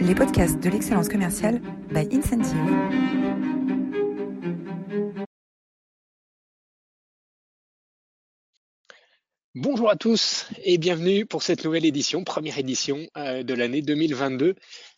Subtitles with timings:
[0.00, 2.56] les podcasts de l'excellence commerciale by Incentive.
[9.54, 14.54] Bonjour à tous et bienvenue pour cette nouvelle édition, première édition euh, de l'année 2022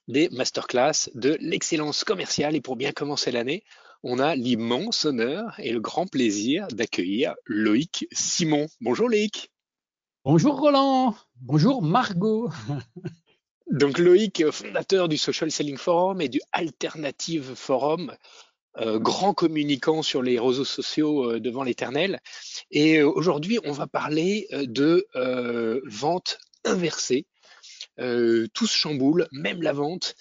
[0.07, 2.55] des masterclass de l'excellence commerciale.
[2.55, 3.65] Et pour bien commencer l'année,
[4.05, 8.69] on a l'immense honneur et le grand plaisir d'accueillir Loïc Simon.
[8.81, 9.51] Bonjour Loïc.
[10.25, 11.17] Bonjour Roland.
[11.41, 12.51] Bonjour Margot.
[13.71, 18.13] Donc Loïc, fondateur du Social Selling Forum et du Alternative Forum,
[18.79, 22.21] euh, grand communicant sur les réseaux sociaux euh, devant l'éternel.
[22.71, 25.07] Et euh, aujourd'hui, on va parler de
[25.85, 27.27] vente inversée.
[27.99, 30.15] tout se chamboule, même la vente.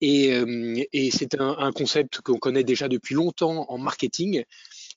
[0.00, 4.44] Et, c'est un, concept qu'on connaît déjà depuis longtemps en marketing.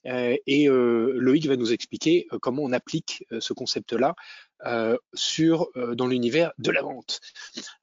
[0.08, 4.16] Et Loïc va nous expliquer comment on applique ce concept-là
[4.66, 4.98] euh,
[5.40, 7.20] euh, dans l'univers de la vente.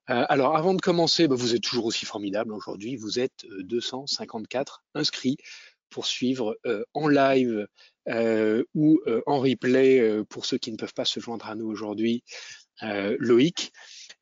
[0.09, 2.97] Euh, alors avant de commencer, bah, vous êtes toujours aussi formidable aujourd'hui.
[2.97, 5.37] Vous êtes 254 inscrits
[5.89, 6.57] pour suivre
[6.93, 7.67] en live
[8.73, 12.23] ou en replay pour ceux qui ne peuvent pas se joindre à nous aujourd'hui.
[12.81, 13.71] Loïc.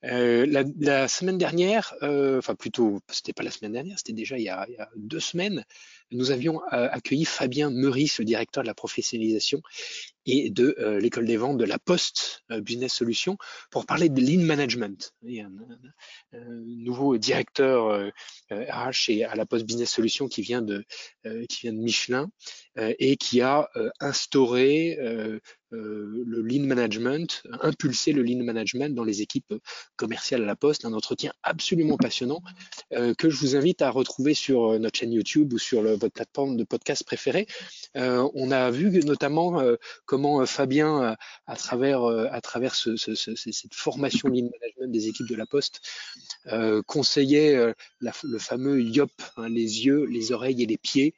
[0.03, 4.67] La, semaine dernière, enfin plutôt, c'était pas la semaine dernière, c'était déjà il y, a,
[4.95, 5.65] deux semaines,
[6.13, 9.61] nous avions accueilli Fabien Meurice, le directeur de la professionnalisation
[10.25, 13.37] et de euh, l'école des ventes de la Poste euh, Business Solutions
[13.71, 15.13] pour parler de lean management.
[15.23, 18.11] Il y a un, nouveau directeur
[18.51, 20.85] RH euh, à la Poste Business Solutions qui vient de
[21.49, 22.29] qui vient de Michelin
[22.77, 23.69] et qui a
[23.99, 24.97] instauré
[25.73, 29.53] le lean management, impulsé le lean management dans les équipes
[29.95, 30.85] commerciales à la Poste.
[30.85, 32.41] Un entretien absolument passionnant
[32.91, 36.63] que je vous invite à retrouver sur notre chaîne YouTube ou sur votre plateforme de
[36.63, 37.47] podcast préférée.
[37.95, 39.61] on a vu notamment
[40.05, 41.15] comment euh, Fabien, euh,
[41.47, 45.81] à travers, euh, à travers cette formation lean management des équipes de la Poste,
[46.85, 51.15] conseillait le fameux YOP, hein, les yeux, les oreilles et les pieds,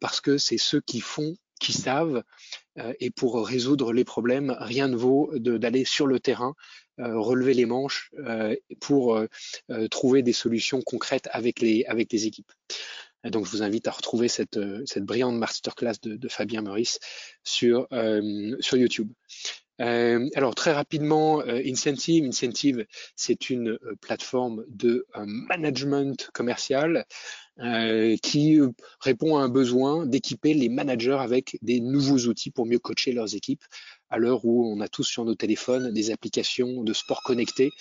[0.00, 2.22] parce que c'est ceux qui font qui savent
[3.00, 6.54] et pour résoudre les problèmes, rien ne vaut d'aller sur le terrain,
[6.98, 8.12] relever les manches
[8.80, 9.20] pour
[9.90, 11.84] trouver des solutions concrètes avec les,
[12.26, 12.52] équipes
[13.24, 16.98] donc, je vous invite à retrouver cette, euh, brillante masterclass de, Fabien Maurice
[17.42, 19.10] sur, euh, YouTube.
[19.80, 27.06] Euh, alors très rapidement, euh, Incentive, Incentive, c'est une euh, plateforme de management commercial
[28.22, 28.60] qui
[29.00, 33.34] répond à un besoin d'équiper les managers avec des nouveaux outils pour mieux coacher leurs
[33.34, 33.64] équipes
[34.10, 37.72] à l'heure où on a tous sur nos téléphones des applications de sport connecté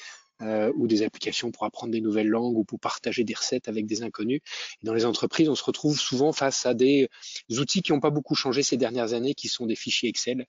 [0.43, 3.87] euh, ou des applications pour apprendre des nouvelles langues ou pour partager des recettes avec
[3.87, 4.41] des inconnus.
[4.83, 7.09] Dans les entreprises, on se retrouve souvent face à des
[7.57, 10.45] outils qui n'ont pas beaucoup changé ces dernières années, qui sont des fichiers Excel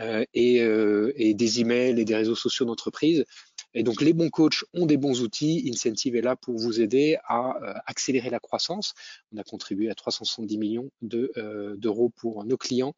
[0.00, 3.26] euh, et, euh, et, des emails et des réseaux sociaux d'entreprise.
[3.74, 5.68] Et donc, les bons coachs ont des bons outils.
[5.70, 8.94] Incentive est là pour vous aider à euh, accélérer la croissance.
[9.32, 12.94] On a contribué à 370 millions euh, d'euros pour nos clients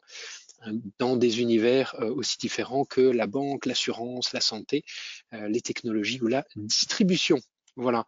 [0.99, 4.83] dans des univers euh, aussi différents que la banque, l'assurance, la santé,
[5.31, 7.39] les technologies ou la distribution.
[7.75, 8.05] Voilà.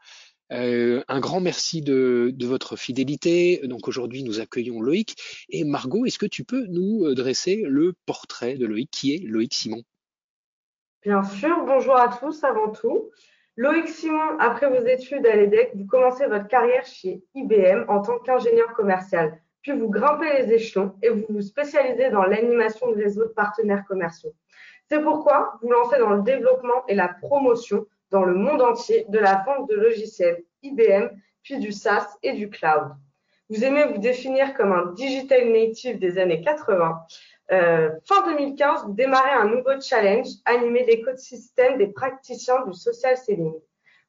[0.50, 3.62] Un grand merci de, de, votre fidélité.
[3.64, 5.16] Donc aujourd'hui, nous accueillons Loïc.
[5.50, 8.92] Et Margot, est-ce que tu peux nous dresser le portrait de Loïc?
[8.92, 9.84] Qui est Loïc Simon?
[11.04, 11.66] Bien sûr.
[11.66, 13.12] Bonjour à tous avant tout.
[13.56, 18.20] Loïc Simon, après vos études à l'EDEC, vous commencez votre carrière chez IBM en tant
[18.20, 23.24] qu'ingénieur commercial puis vous grimpez les échelons et vous vous spécialisez dans l'animation de réseaux
[23.24, 24.34] de partenaires commerciaux.
[24.90, 29.18] C'est pourquoi vous lancez dans le développement et la promotion dans le monde entier de
[29.18, 31.08] la vente de logiciels IBM,
[31.42, 32.92] puis du SaaS et du cloud.
[33.50, 37.06] Vous aimez vous définir comme un digital native des années 80.
[37.52, 43.54] Euh, fin 2015, vous démarrez un nouveau challenge, animer l'écosystème des praticiens du social selling.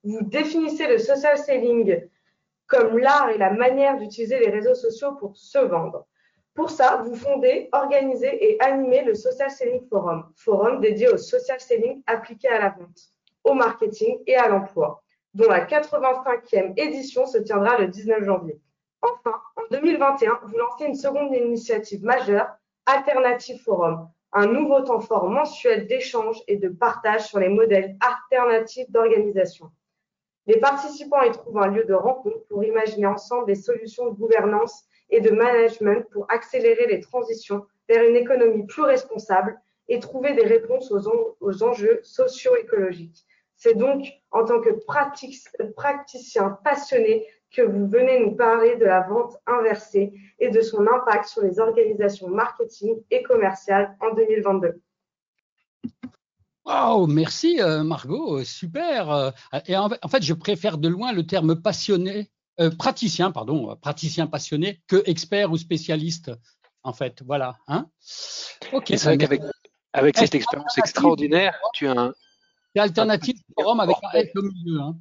[0.04, 2.08] Vous définissez le social selling
[2.66, 6.06] comme l'art et la manière d'utiliser les réseaux sociaux pour se vendre.
[6.54, 11.58] Pour ça, vous fondez, organisez et animez le Social Selling Forum, forum dédié au social
[11.58, 13.10] selling appliqué à la vente,
[13.42, 15.02] au marketing et à l'emploi,
[15.34, 18.60] dont la 85e édition se tiendra le 19 janvier.
[19.02, 22.48] Enfin, en 2021, vous lancez une seconde initiative majeure,
[22.86, 28.90] Alternative Forum, un nouveau temps fort mensuel d'échange et de partage sur les modèles alternatifs
[28.90, 29.70] d'organisation.
[30.46, 34.84] Les participants y trouvent un lieu de rencontre pour imaginer ensemble des solutions de gouvernance
[35.08, 39.58] et de management pour accélérer les transitions vers une économie plus responsable
[39.88, 43.24] et trouver des réponses aux, enjeux socio-écologiques.
[43.56, 44.70] C'est donc en tant que
[45.74, 51.26] praticien passionné que vous venez nous parler de la vente inversée et de son impact
[51.26, 54.80] sur les organisations marketing et commerciales en 2022.
[56.64, 59.32] Oh, merci Margot, super.
[59.66, 62.30] Et en, fait, je préfère de loin le terme passionné,
[62.78, 66.30] praticien, pardon, praticien passionné que expert ou spécialiste.
[66.82, 67.56] En fait, voilà.
[67.68, 67.86] Hein
[68.72, 68.84] ok.
[68.88, 69.42] C'est vrai qu'avec
[69.94, 72.12] avec cette expérience extraordinaire, tu as un.
[72.74, 74.80] C'est alternative forum avec un S au milieu.
[74.80, 74.96] Hein.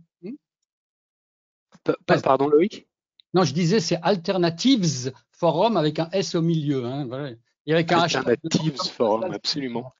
[1.87, 2.87] Hmm pardon, Loïc?
[3.33, 6.85] Non, je disais c'est Alternatives Forum avec un S au milieu.
[6.85, 7.31] Hein, voilà.
[7.65, 9.93] Et avec un Alternatives Forum, absolument.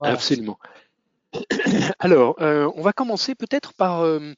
[0.00, 0.58] Absolument.
[1.98, 4.32] Alors, euh, on va commencer peut-être par euh,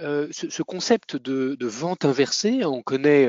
[0.00, 2.64] euh, ce, concept de, vente inversée.
[2.64, 3.28] On connaît,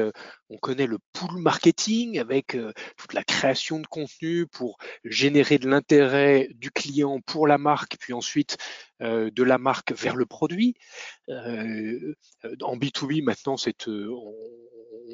[0.50, 2.58] on connaît le pool marketing avec
[2.98, 8.14] toute la création de contenu pour générer de l'intérêt du client pour la marque, puis
[8.14, 8.58] ensuite
[9.00, 10.76] de la marque vers le produit.
[11.30, 13.88] en B2B, maintenant, c'est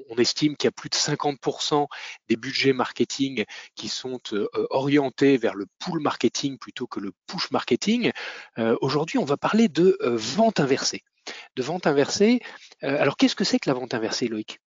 [0.10, 1.88] on estime qu'il y a plus de 50%
[2.30, 3.46] des budgets marketing
[3.76, 8.12] qui sont euh, orientés vers le pull marketing plutôt que le push marketing.
[8.58, 11.04] Euh, aujourd'hui, on va parler de euh, vente inversée.
[11.56, 12.40] De vente inversée.
[12.82, 14.60] alors, qu'est-ce que c'est que la vente inversée, Loïc?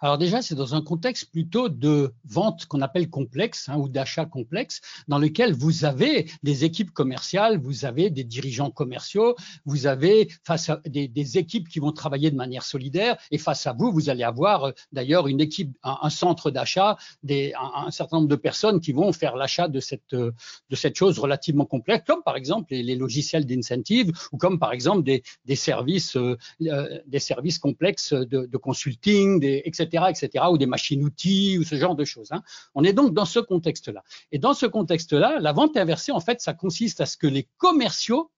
[0.00, 4.26] Alors déjà, c'est dans un contexte plutôt de vente qu'on appelle complexe hein, ou d'achat
[4.26, 10.28] complexe, dans lequel vous avez des équipes commerciales, vous avez des dirigeants commerciaux, vous avez
[10.44, 14.10] face à des, équipes qui vont travailler de manière solidaire, et face à vous, vous
[14.10, 16.96] allez avoir euh, d'ailleurs une équipe, un, centre d'achat,
[17.28, 20.32] un, certain nombre de personnes qui vont faire l'achat de cette euh,
[20.70, 25.02] de cette chose relativement complexe, comme par exemple les, logiciels d'incentive ou comme par exemple
[25.02, 31.64] des, des services euh, des services complexes de, consulting, etc etc., ou des machines-outils, ou
[31.64, 32.32] ce genre de choses.
[32.32, 32.42] Hein.
[32.74, 34.02] On est donc dans ce contexte-là.
[34.32, 37.48] Et dans ce contexte-là, la vente inversée, en fait, ça consiste à ce que les
[37.58, 38.30] commerciaux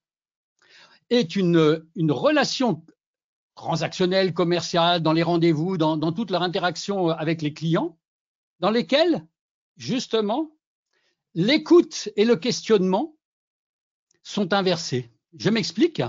[1.11, 2.85] aient une, relation
[3.55, 7.99] transactionnelle, commerciale, dans les rendez-vous, dans, toute leur interaction avec les clients,
[8.61, 9.27] dans lesquels,
[9.77, 10.51] justement,
[11.35, 13.17] l'écoute et le questionnement
[14.23, 15.11] sont inversés.
[15.39, 16.03] Je m'explique.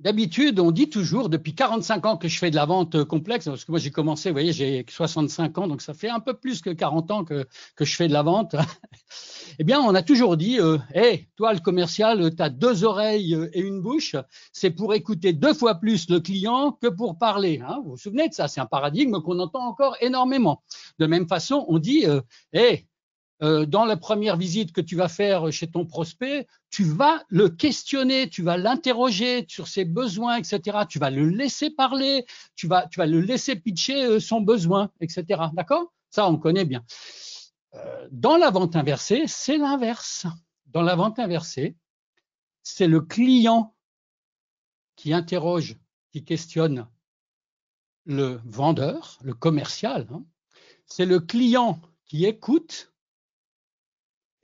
[0.00, 3.64] D'habitude, on dit toujours, depuis 45 ans que je fais de la vente complexe, parce
[3.64, 6.62] que moi j'ai commencé, vous voyez, j'ai 65 ans, donc ça fait un peu plus
[6.62, 7.46] que 40 ans que,
[7.78, 8.56] je fais de la vente.
[9.60, 10.78] eh bien, on a toujours dit, euh,
[11.36, 14.16] toi le commercial, tu as deux oreilles et une bouche,
[14.52, 17.62] c'est pour écouter deux fois plus le client que pour parler.
[17.64, 17.80] Hein.
[17.84, 18.48] Vous vous souvenez de ça?
[18.48, 20.64] C'est un paradigme qu'on entend encore énormément.
[20.98, 22.20] De même façon, on dit, euh,
[23.42, 27.48] euh, dans la première visite que tu vas faire chez ton prospect, tu vas le
[27.48, 30.78] questionner, tu vas l'interroger sur ses besoins, etc.
[30.88, 34.90] Tu vas le laisser parler, tu vas, tu vas le laisser pitcher euh, son besoin,
[35.00, 35.42] etc.
[35.52, 35.92] D'accord?
[36.10, 36.84] Ça, on connaît bien.
[37.74, 40.26] Euh, dans la vente inversée, c'est l'inverse.
[40.66, 41.76] Dans la vente inversée,
[42.62, 43.74] c'est le client
[44.96, 45.76] qui interroge,
[46.12, 46.86] qui questionne
[48.04, 50.06] le vendeur, le commercial.
[50.12, 50.24] Hein.
[50.86, 52.93] C'est le client qui écoute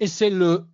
[0.01, 0.67] et c'est le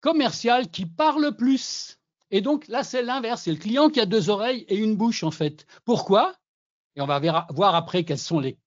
[0.00, 1.98] commercial qui parle plus.
[2.30, 5.24] Et donc là, c'est l'inverse, c'est le client qui a deux oreilles et une bouche
[5.24, 5.66] en fait.
[5.84, 6.34] Pourquoi?
[6.96, 7.20] Et on va
[7.50, 8.58] voir après quelles sont les,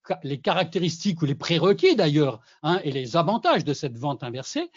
[0.41, 4.71] caractéristiques ou les prérequis d'ailleurs hein, et les avantages de cette vente inversée.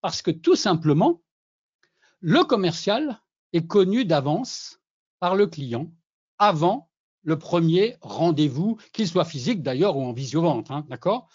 [0.00, 1.20] Parce que tout simplement,
[2.20, 3.20] le commercial
[3.52, 4.80] est connu d'avance
[5.20, 5.92] par le client
[6.38, 6.88] avant
[7.22, 11.28] le premier rendez-vous, qu'il soit physique d'ailleurs ou en visio-vente, hein, d'accord?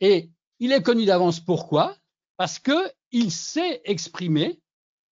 [0.00, 1.96] Et il est connu d'avance pourquoi?
[2.36, 4.60] Parce qu'il sait exprimer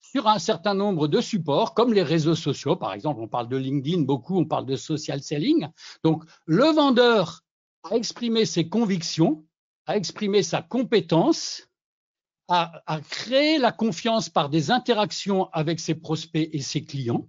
[0.01, 3.57] sur un certain nombre de supports, comme les réseaux sociaux, par exemple, on parle de
[3.57, 5.69] LinkedIn beaucoup, on parle de social selling.
[6.05, 7.43] Donc, le vendeur
[7.85, 9.47] a exprimé ses convictions,
[9.87, 11.69] a exprimé sa compétence,
[12.49, 17.29] a, a créé la confiance par des interactions avec ses prospects et ses clients.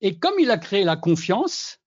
[0.00, 1.79] Et comme il a créé la confiance,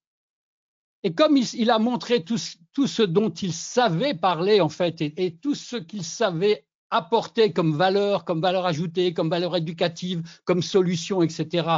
[1.04, 5.54] et comme il, a montré tout, ce dont il savait parler, en fait, et, tout
[5.54, 11.68] ce qu'il savait apporter comme valeur, comme valeur ajoutée, comme valeur éducative, comme solution, etc.,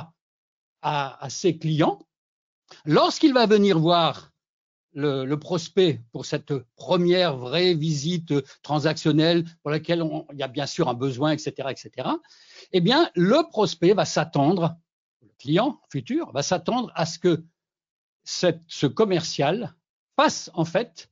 [0.83, 1.99] à, ses clients,
[2.85, 4.31] lorsqu'il va venir voir
[4.93, 10.89] le, prospect pour cette première vraie visite transactionnelle pour laquelle il y a bien sûr
[10.89, 12.09] un besoin, etc., etc.,
[12.73, 14.77] eh bien, le prospect va s'attendre,
[15.21, 17.43] le client futur va s'attendre à ce que
[18.27, 19.75] ce commercial
[20.17, 21.11] passe en fait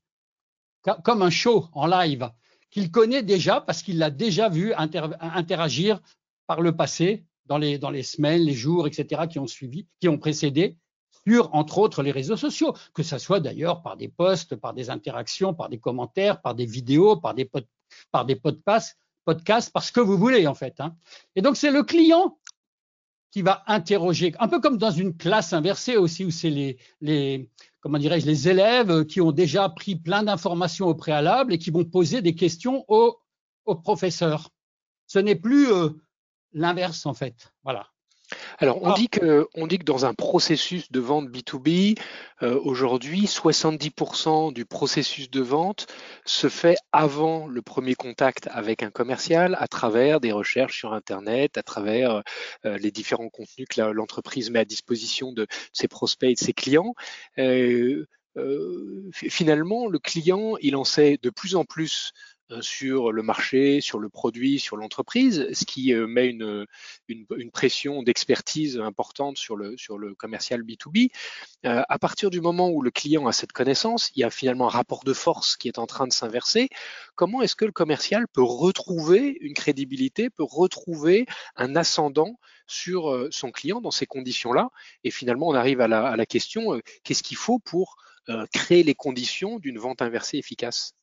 [1.02, 2.30] comme un show en live
[2.71, 6.00] qu'il connaît déjà parce qu'il l'a déjà vu interagir
[6.47, 9.23] par le passé dans les, dans les semaines, les jours, etc.
[9.30, 10.76] qui ont suivi, qui ont précédé
[11.26, 14.90] sur, entre autres, les réseaux sociaux, que ce soit d'ailleurs par des posts, par des
[14.90, 17.49] interactions, par des commentaires, par des vidéos, par des,
[18.11, 20.80] par des podcasts, podcasts, parce que vous voulez en fait.
[20.80, 20.97] Hein.
[21.37, 22.38] Et donc c'est le client
[23.34, 27.50] qui va interroger, un peu comme dans une classe inversée aussi, où c'est les, les,
[27.80, 31.84] comment dirais-je, les élèves qui ont déjà pris plein d'informations au préalable et qui vont
[31.84, 33.18] poser des questions au,
[33.64, 34.50] au professeur.
[35.08, 35.88] Ce n'est plus euh,
[36.52, 37.52] l'inverse en fait.
[37.64, 37.88] Voilà.
[38.58, 38.94] Alors, on, ah.
[38.94, 41.98] dit que, on dit que dans un processus de vente B2B,
[42.42, 45.86] euh, aujourd'hui, 70% du processus de vente
[46.24, 51.58] se fait avant le premier contact avec un commercial, à travers des recherches sur Internet,
[51.58, 52.22] à travers
[52.64, 56.52] euh, les différents contenus que l'entreprise met à disposition de ses prospects et de ses
[56.52, 56.94] clients.
[57.38, 58.06] Euh,
[59.12, 62.12] finalement, le client, il en sait de plus en plus
[62.60, 66.66] sur le marché, sur le produit, sur l'entreprise, ce qui euh, met une,
[67.08, 71.10] une, une pression d'expertise importante sur le, sur le commercial B2B.
[71.64, 74.66] Euh, à partir du moment où le client a cette connaissance, il y a finalement
[74.66, 76.68] un rapport de force qui est en train de s'inverser.
[77.14, 83.50] Comment est-ce que le commercial peut retrouver une crédibilité, peut retrouver un ascendant sur son
[83.50, 84.68] client dans ces conditions-là?
[85.04, 87.96] Et finalement, on arrive à la, à la question, qu'est-ce qu'il faut pour
[88.52, 90.94] créer les conditions d'une vente inversée efficace?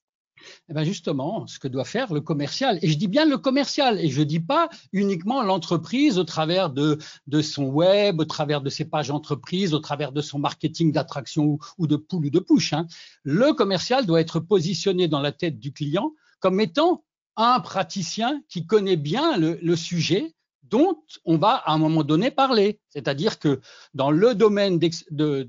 [0.70, 4.00] Eh bien justement, ce que doit faire le commercial, et je dis bien le commercial,
[4.00, 6.98] et je ne dis pas uniquement l'entreprise au travers de,
[7.42, 11.88] son web, au travers de ses pages entreprises, au travers de son marketing d'attraction ou,
[11.88, 12.74] de pool ou de push.
[12.74, 12.88] Hein.
[13.24, 17.04] Le commercial doit être positionné dans la tête du client comme étant
[17.38, 20.34] un praticien qui connaît bien le, sujet
[20.64, 22.80] dont on va à un moment donné parler.
[22.90, 23.62] C'est-à-dire que
[23.94, 25.44] dans le domaine de,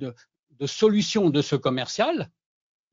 [0.62, 2.30] de solution de ce commercial,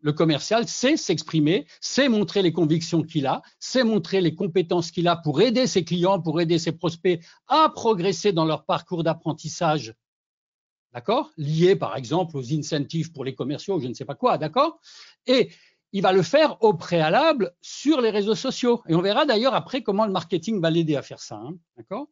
[0.02, 5.08] le commercial sait s'exprimer, sait montrer les convictions qu'il a, sait montrer les compétences qu'il
[5.08, 9.94] a pour aider ses clients, pour aider ses prospects à progresser dans leur parcours d'apprentissage.
[10.94, 11.32] D'accord?
[11.38, 14.80] Lié par exemple aux incentives pour les commerciaux, je ne sais pas quoi, d'accord?
[15.28, 15.52] Et
[15.92, 18.82] il va le faire au préalable sur les réseaux sociaux.
[18.88, 21.36] Et on verra d'ailleurs après comment le marketing va l'aider à faire ça.
[21.36, 22.08] Hein, d'accord?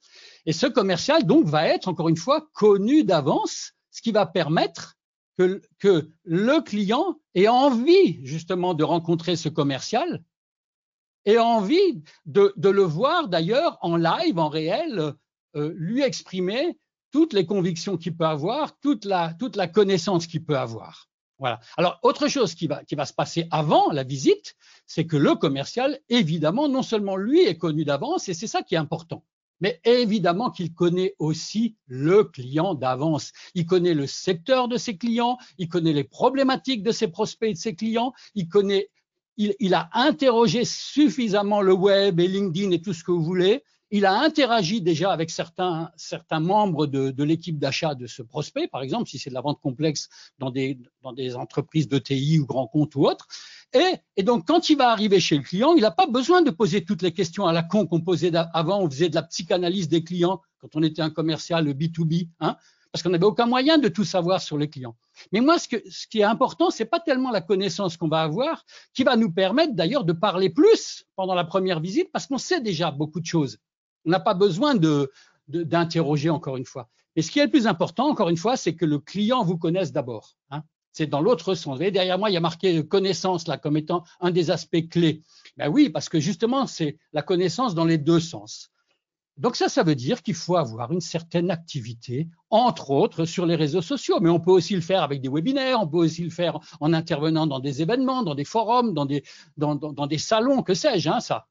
[0.46, 4.97] Et ce commercial, donc, va être, encore une fois, connu d'avance, ce qui va permettre
[5.38, 10.24] que, le client ait envie justement de rencontrer ce commercial
[11.26, 15.14] et envie de, le voir d'ailleurs en live, en réel,
[15.56, 16.78] euh, lui exprimer
[17.12, 19.34] toutes les convictions qu'il peut avoir, toute la,
[19.68, 21.08] connaissance qu'il peut avoir.
[21.40, 21.60] Voilà.
[21.78, 24.56] Alors, autre chose qui va, qui va se passer avant la visite,
[24.88, 28.76] c'est que le commercial, évidemment, non seulement lui est connu d'avance, et c'est ça qui
[28.76, 29.24] est important,
[29.60, 33.32] mais évidemment qu'il connaît aussi le client d'avance.
[33.56, 37.54] Il connaît le secteur de ses clients, il connaît les problématiques de ses prospects et
[37.54, 38.90] de ses clients, il connaît,
[39.38, 44.06] il, a interrogé suffisamment le web et LinkedIn et tout ce que vous voulez il
[44.06, 48.82] a interagi déjà avec certains, certains membres de, de l'équipe d'achat de ce prospect, par
[48.82, 52.46] exemple, si c'est de la vente complexe dans des, dans des entreprises de TI ou
[52.46, 53.28] grands comptes ou autres.
[53.74, 56.52] Et, et donc, quand il va arriver chez le client, il n'a pas besoin de
[56.52, 58.82] poser toutes les questions à la con qu'on posait avant.
[58.82, 62.58] On faisait de la psychanalyse des clients quand on était un commercial B2B, hein,
[62.92, 64.96] parce qu'on n'avait aucun moyen de tout savoir sur les clients.
[65.32, 68.22] Mais moi, ce, que, ce qui est important, c'est pas tellement la connaissance qu'on va
[68.22, 72.38] avoir, qui va nous permettre d'ailleurs de parler plus pendant la première visite, parce qu'on
[72.38, 73.60] sait déjà beaucoup de choses.
[74.06, 75.12] On n'a pas besoin de,
[75.48, 76.90] d'interroger encore une fois.
[77.16, 79.58] Mais ce qui est le plus important, encore une fois, c'est que le client vous
[79.58, 80.36] connaisse d'abord.
[80.52, 80.64] Hein.
[80.92, 81.74] C'est dans l'autre sens.
[81.74, 84.88] Vous voyez, derrière moi, il y a marqué connaissance là comme étant un des aspects
[84.90, 85.22] clés.
[85.58, 88.72] Ben oui, parce que justement, c'est la connaissance dans les deux sens.
[89.38, 93.56] Donc ça, ça veut dire qu'il faut avoir une certaine activité, entre autres sur les
[93.56, 96.32] réseaux sociaux, mais on peut aussi le faire avec des webinaires, on peut aussi le
[96.32, 99.24] faire en intervenant dans des événements, dans des forums, dans des,
[99.58, 101.46] dans des salons, que sais-je, hein, ça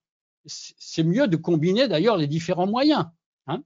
[0.46, 3.06] c'est mieux de combiner d'ailleurs les différents moyens.
[3.46, 3.62] Hein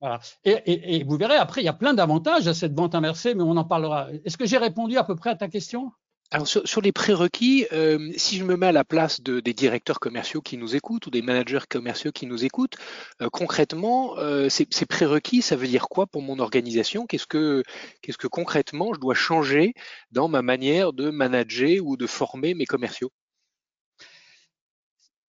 [0.00, 0.20] voilà.
[0.44, 3.56] et, vous verrez, après, il y a plein d'avantages à cette vente inversée, mais on
[3.56, 4.08] en parlera.
[4.24, 5.92] Est-ce que j'ai répondu à peu près à ta question?
[6.30, 9.98] Alors sur, les prérequis, euh, si je me mets à la place de, des directeurs
[9.98, 12.76] commerciaux qui nous écoutent ou des managers commerciaux qui nous écoutent,
[13.22, 17.06] euh, concrètement, euh, ces, ces, prérequis, ça veut dire quoi pour mon organisation?
[17.06, 17.62] Qu'est-ce que
[18.02, 19.72] qu'est-ce que concrètement je dois changer
[20.10, 23.10] dans ma manière de manager ou de former mes commerciaux?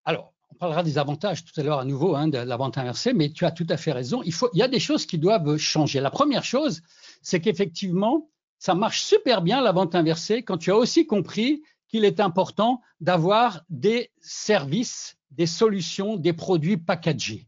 [0.03, 3.31] Alors, parlera des avantages tout à l'heure à nouveau hein, de la vente inversée, mais
[3.31, 4.21] tu as tout à fait raison.
[4.25, 6.01] Il, faut, il y a des choses qui doivent changer.
[6.01, 6.81] La première chose,
[7.21, 12.03] c'est qu'effectivement, ça marche super bien la vente inversée quand tu as aussi compris qu'il
[12.03, 17.47] est important d'avoir des services, des solutions, des produits packagés.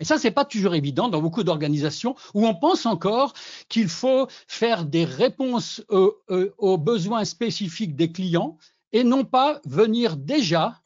[0.00, 3.34] Et ça, c'est pas toujours évident dans beaucoup d'organisations où on pense encore
[3.68, 6.16] qu'il faut faire des réponses aux,
[6.56, 8.56] aux besoins spécifiques des clients
[8.92, 10.79] et non pas venir déjà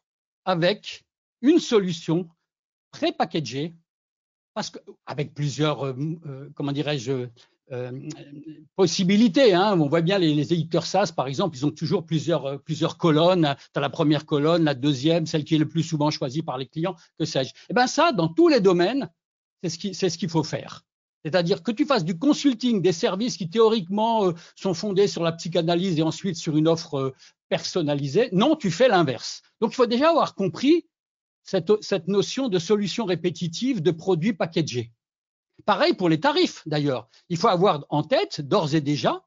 [0.44, 1.04] avec
[1.42, 2.28] une solution
[2.90, 3.74] pré-packagée,
[4.54, 4.72] parce
[5.06, 5.94] avec plusieurs, euh,
[6.26, 7.28] euh, comment dirais-je,
[7.72, 8.08] euh,
[8.76, 9.54] possibilités.
[9.54, 9.78] Hein.
[9.80, 13.56] On voit bien les, éditeurs SaaS, par exemple, ils ont toujours plusieurs, plusieurs colonnes.
[13.72, 16.58] Tu as la première colonne, la deuxième, celle qui est le plus souvent choisie par
[16.58, 17.50] les clients, que sais-je.
[17.50, 19.10] Et eh bien ça, dans tous les domaines,
[19.62, 20.84] c'est ce qu'il faut faire.
[21.24, 25.98] C'est-à-dire que tu fasses du consulting, des services qui théoriquement sont fondés sur la psychanalyse
[25.98, 27.14] et ensuite sur une offre
[27.48, 28.28] personnalisée.
[28.32, 29.42] Non, tu fais l'inverse.
[29.60, 30.86] Donc, il faut déjà avoir compris
[31.44, 34.92] cette, notion de solution répétitive de produits packagés.
[35.64, 37.08] Pareil pour les tarifs, d'ailleurs.
[37.28, 39.24] Il faut avoir en tête, d'ores et déjà,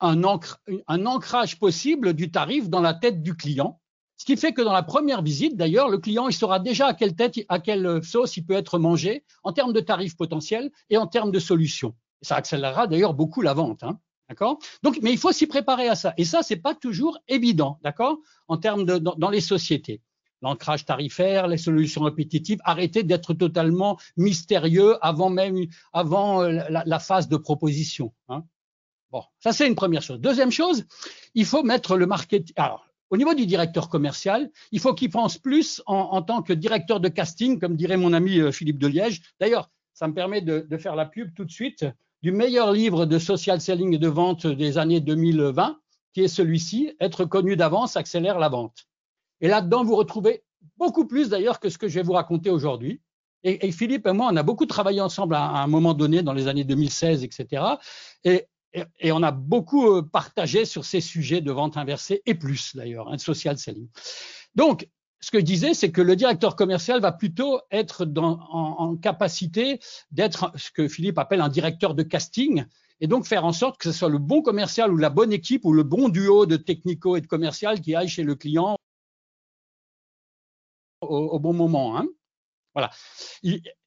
[0.00, 3.80] un, ancrage possible du tarif dans la tête du client.
[4.18, 6.94] Ce qui fait que dans la première visite, d'ailleurs, le client il saura déjà à
[6.94, 10.98] quelle tête, à quelle sauce il peut être mangé en termes de tarifs potentiels et
[10.98, 11.94] en termes de solutions.
[12.20, 13.84] Ça accélérera d'ailleurs beaucoup la vente.
[13.84, 14.00] Hein.
[14.28, 14.58] D'accord?
[14.82, 16.14] Donc, mais il faut s'y préparer à ça.
[16.18, 18.18] Et ça, c'est pas toujours évident, d'accord?
[18.48, 20.02] En termes de dans, les sociétés.
[20.42, 27.28] L'ancrage tarifaire, les solutions répétitives, arrêter d'être totalement mystérieux avant même avant euh, la, phase
[27.28, 28.12] de proposition.
[28.28, 28.44] Hein
[29.10, 30.20] bon, ça c'est une première chose.
[30.20, 30.84] Deuxième chose,
[31.34, 32.54] il faut mettre le marketing.
[33.10, 37.08] Au niveau du directeur commercial, il faut qu'il pense plus en, tant que directeur de
[37.08, 39.22] casting, comme dirait mon ami euh, Philippe Deliège.
[39.40, 41.86] D'ailleurs, ça me permet de, faire la pub tout de suite
[42.22, 45.78] du meilleur livre de social selling et de vente des années 2020,
[46.12, 48.86] qui est celui-ci, Être connu d'avance accélère la vente.
[49.40, 50.42] Et là-dedans, vous retrouvez
[50.76, 53.00] beaucoup plus d'ailleurs que ce que je vais vous raconter aujourd'hui.
[53.44, 56.48] Et, Philippe et moi, on a beaucoup travaillé ensemble à, un moment donné dans les
[56.48, 57.62] années 2016, etc.
[58.24, 62.76] Et, et, on a beaucoup euh, partagé sur ces sujets de vente inversée et plus
[62.76, 63.88] d'ailleurs, hein, social selling.
[64.54, 64.88] Donc,
[65.20, 69.80] ce que je disais, c'est que le directeur commercial va plutôt être dans, en, capacité
[70.12, 72.64] d'être ce que Philippe appelle un directeur de casting,
[73.00, 75.64] et donc faire en sorte que ce soit le bon commercial ou la bonne équipe
[75.64, 78.76] ou le bon duo de technico et de commercial qui aille chez le client
[81.00, 81.96] au, bon moment.
[81.96, 82.06] Hein.
[82.74, 82.90] Voilà.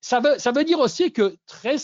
[0.02, 1.78] Ça veut, dire aussi que très,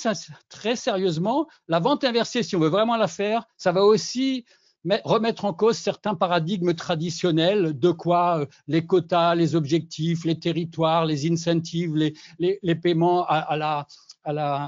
[0.75, 4.45] sérieusement, la vente inversée, si on veut vraiment la faire, ça va aussi
[5.03, 11.05] remettre en cause certains paradigmes traditionnels de quoi euh, les quotas, les objectifs, les territoires,
[11.05, 13.27] les incentives, les, paiements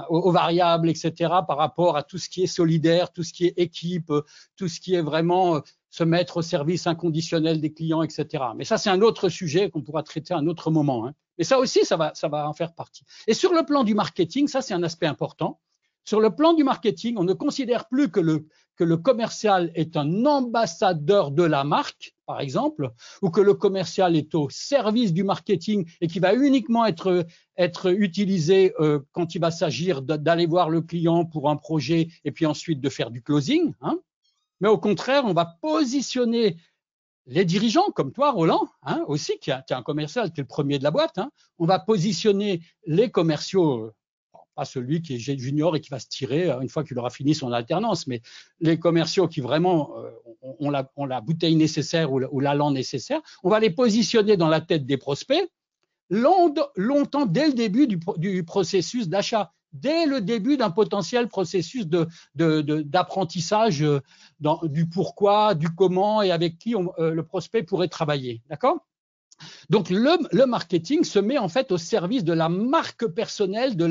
[0.08, 1.12] aux, variables, etc.,
[1.46, 4.12] par rapport à tout ce qui est solidaire, tout ce qui est équipe,
[4.56, 5.60] tout ce qui est vraiment euh,
[5.90, 8.44] se mettre au service inconditionnel des clients, etc.
[8.56, 11.06] Mais ça, c'est un autre sujet qu'on pourra traiter à un autre moment.
[11.06, 11.14] Hein.
[11.40, 13.02] Mais ça aussi, ça va, ça va en faire partie.
[13.26, 15.58] Et sur le plan du marketing, ça, c'est un aspect important.
[16.04, 19.96] Sur le plan du marketing, on ne considère plus que le, que le commercial est
[19.96, 22.90] un ambassadeur de la marque, par exemple,
[23.22, 27.24] ou que le commercial est au service du marketing et qui va uniquement être,
[27.56, 32.32] être utilisé euh, quand il va s'agir d'aller voir le client pour un projet et
[32.32, 33.72] puis ensuite de faire du closing.
[33.80, 33.98] Hein.
[34.60, 36.58] Mais au contraire, on va positionner
[37.30, 40.78] les dirigeants, comme toi, Roland, hein, aussi, qui est un commercial, tu es le premier
[40.78, 43.92] de la boîte, hein, on va positionner les commerciaux
[44.54, 47.10] pas celui qui est junior et qui va se tirer euh, une fois qu'il aura
[47.10, 48.20] fini son alternance, mais
[48.60, 50.10] les commerciaux qui vraiment euh,
[50.58, 54.96] ont, la, bouteille nécessaire ou l'allant nécessaire, on va les positionner dans la tête des
[54.96, 55.50] prospects
[56.10, 61.86] longtemps dès le début du, processus d'achat, dès le début d'un potentiel processus
[62.34, 64.00] d'apprentissage euh,
[64.64, 68.42] du pourquoi, du comment et avec qui le prospect pourrait travailler.
[68.48, 68.78] D'accord?
[69.68, 73.86] Donc le, marketing se met en fait au service de la marque personnelle, de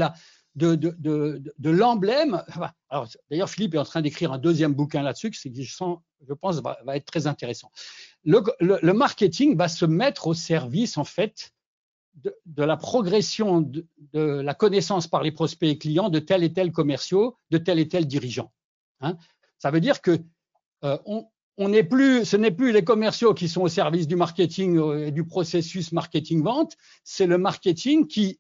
[1.64, 2.44] l'emblème.
[3.30, 5.84] D'ailleurs, Philippe est en train d'écrire un deuxième bouquin là-dessus, qui, je,
[6.28, 7.72] je pense, va, être très intéressant.
[8.24, 11.52] Le, marketing va se mettre au service, en fait,
[12.24, 16.72] de, la progression de, la connaissance par les prospects et clients de tel et tel
[16.72, 18.52] commerciaux, de tel et tel dirigeant.
[19.02, 19.18] Hein.
[19.58, 20.20] Ça veut dire que
[20.84, 21.28] euh, on,
[21.84, 25.26] plus, ce n'est plus les commerciaux qui sont au service du marketing euh, et du
[25.26, 28.40] processus marketing-vente, c'est le marketing qui,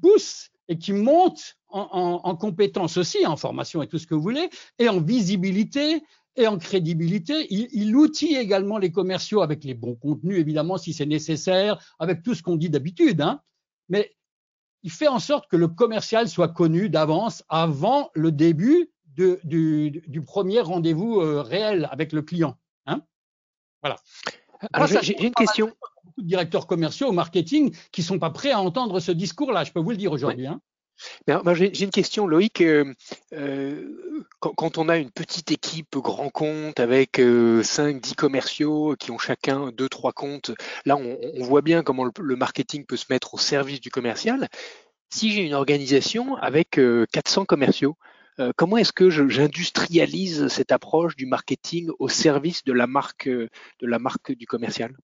[0.00, 4.50] pousse et qui monte en, compétences aussi, en formation et tout ce que vous voulez,
[4.78, 6.02] et en visibilité
[6.36, 7.46] et en crédibilité.
[7.50, 12.22] Il, il outille également les commerciaux avec les bons contenus, évidemment, si c'est nécessaire, avec
[12.22, 13.20] tout ce qu'on dit d'habitude.
[13.20, 13.40] Hein.
[13.88, 14.14] Mais
[14.82, 19.90] il fait en sorte que le commercial soit connu d'avance avant le début de, du,
[19.90, 22.56] du, premier rendez-vous euh, réel avec le client.
[22.86, 23.02] Hein
[23.82, 23.96] voilà.
[24.72, 28.60] Alors, j'ai une question beaucoup de directeurs commerciaux au marketing qui sont pas prêts à
[28.60, 30.46] entendre ce discours-là, je peux vous le dire aujourd'hui.
[30.46, 30.60] Hein.
[31.54, 32.60] J'ai une question, Loïc.
[32.60, 32.92] Euh,
[33.32, 39.10] euh, quand, on a une petite équipe grand compte avec euh, 5, 10 commerciaux qui
[39.10, 40.50] ont chacun 2, 3 comptes,
[40.84, 44.48] là, on, voit bien comment le, marketing peut se mettre au service du commercial.
[45.10, 46.80] Si j'ai une organisation avec
[47.12, 47.96] 400 euh, commerciaux,
[48.56, 53.98] comment est-ce que j'industrialise cette approche du marketing au service de la marque, de la
[53.98, 54.96] marque du commercial?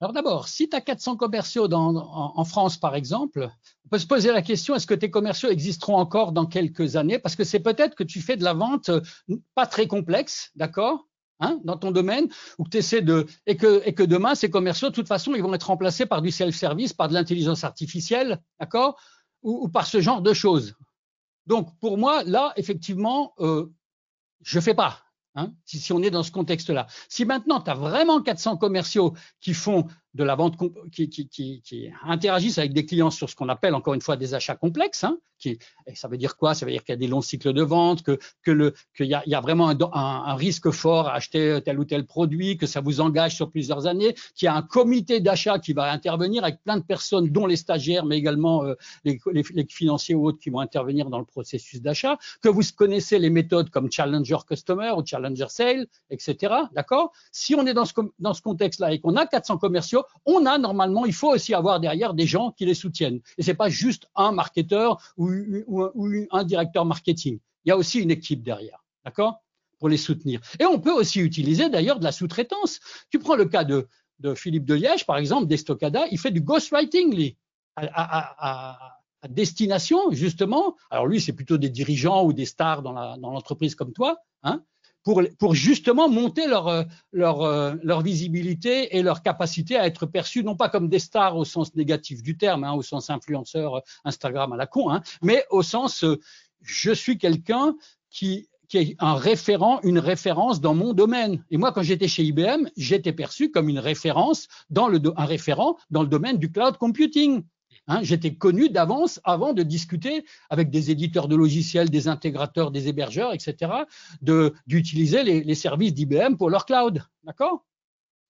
[0.00, 3.48] Alors d'abord, si tu as 400 commerciaux en, France, par exemple,
[3.84, 7.18] on peut se poser la question, est-ce que tes commerciaux existeront encore dans quelques années?
[7.18, 9.00] Parce que c'est peut-être que tu fais de la vente euh,
[9.54, 11.06] pas très complexe, d'accord?
[11.40, 12.28] Hein, dans ton domaine,
[12.58, 13.26] ou que essaies de...
[13.46, 16.22] Et que, et que demain, ces commerciaux, de toute façon, ils vont être remplacés par
[16.22, 19.00] du self-service, par de l'intelligence artificielle, d'accord?
[19.42, 20.74] Ou, par ce genre de choses.
[21.46, 23.66] Donc, pour moi, là, effectivement, euh,
[24.42, 25.02] je fais pas.
[25.36, 26.86] Hein, si, on est dans ce contexte-là.
[27.08, 30.56] Si maintenant tu as vraiment 400 commerciaux qui font de la vente
[30.92, 34.16] qui, qui, qui, qui, interagissent avec des clients sur ce qu'on appelle encore une fois
[34.16, 35.04] des achats complexes.
[35.04, 36.54] Hein, qui, et ça veut dire quoi?
[36.54, 39.14] Ça veut dire qu'il y a des longs cycles de vente, que que qu'il y
[39.14, 42.80] a, y a vraiment un, risque fort à acheter tel ou tel produit, que ça
[42.80, 46.62] vous engage sur plusieurs années, qu'il y a un comité d'achat qui va intervenir avec
[46.62, 48.74] plein de personnes, dont les stagiaires, mais également euh,
[49.04, 52.62] les, les, les, financiers ou autres qui vont intervenir dans le processus d'achat, que vous
[52.76, 56.54] connaissez les méthodes comme Challenger Customer ou Challenger Sale, etc.
[56.72, 57.12] D'accord?
[57.32, 60.58] Si on est dans ce dans ce contexte-là et qu'on a 400 commerciaux on a
[60.58, 63.20] normalement, il faut aussi avoir derrière des gens qui les soutiennent.
[63.38, 65.30] Et c'est pas juste un marketeur ou,
[66.30, 67.38] un directeur marketing.
[67.64, 69.42] Il y a aussi une équipe derrière, d'accord,
[69.78, 70.40] pour les soutenir.
[70.60, 72.80] Et on peut aussi utiliser d'ailleurs de la sous-traitance.
[73.10, 73.88] Tu prends le cas de,
[74.34, 77.36] Philippe de Liège, par exemple, d'Estocada, il fait du ghostwriting, lui,
[77.76, 78.78] à,
[79.28, 80.76] destination, justement.
[80.90, 84.62] Alors lui, c'est plutôt des dirigeants ou des stars dans l'entreprise comme toi, hein,
[85.04, 90.06] pour, pour justement monter leur, euh, leur, euh, leur visibilité et leur capacité à être
[90.06, 93.76] perçus, non pas comme des stars au sens négatif du terme, hein, au sens influenceur
[93.76, 96.04] euh, Instagram à la con, hein, mais au sens
[96.62, 97.76] je suis quelqu'un
[98.10, 101.44] qui, qui est un référent, une référence dans mon domaine.
[101.50, 105.76] Et moi, quand j'étais chez IBM, j'étais perçu comme une référence dans le, un référent
[105.90, 107.44] dans le domaine du cloud computing.
[107.86, 112.88] Hein, J'étais connu d'avance avant de discuter avec des éditeurs de logiciels, des intégrateurs, des
[112.88, 113.72] hébergeurs, etc.,
[114.66, 117.02] d'utiliser les, les, services d'IBM pour leur cloud.
[117.24, 117.64] D'accord?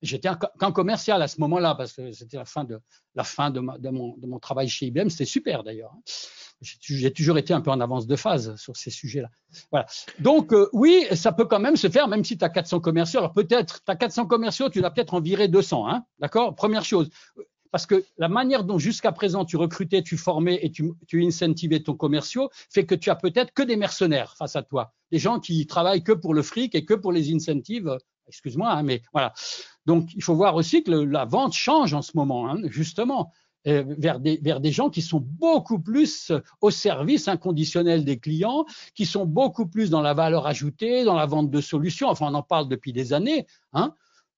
[0.02, 2.78] J'étais qu'un commercial à ce moment-là parce que c'était la fin de
[3.14, 5.08] la fin de, mon, de mon, travail chez IBM.
[5.08, 5.92] C'était super d'ailleurs.
[5.94, 6.02] Hein.
[6.60, 9.28] J'ai toujours été un peu en avance de phase sur ces sujets-là.
[9.70, 9.86] Voilà.
[10.18, 13.20] Donc euh, oui, ça peut quand même se faire, même si tu as 400 commerciaux.
[13.20, 15.88] Alors peut-être, tu as 400 commerciaux, tu vas peut-être en virer 200.
[15.88, 16.54] Hein, D'accord?
[16.54, 17.08] Première chose
[17.74, 21.80] parce que la manière dont jusqu'à présent tu recrutais, tu formais et tu, tu incentivais
[21.80, 25.40] ton commerciaux fait que tu as peut-être que des mercenaires face à toi, des gens
[25.40, 27.98] qui travaillent que pour le fric et que pour les incentives.
[28.28, 29.32] Excuse-moi, hein, mais voilà.
[29.86, 33.32] Donc il faut voir aussi que la vente change en ce moment, hein, justement.
[33.66, 38.66] Euh, vers des, vers des gens qui sont beaucoup plus au service inconditionnel des clients,
[38.94, 42.08] qui sont beaucoup plus dans la valeur ajoutée, dans la vente de solutions.
[42.08, 43.46] Enfin, on en parle depuis des années.
[43.72, 43.94] Hein